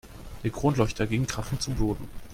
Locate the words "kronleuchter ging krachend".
0.49-1.61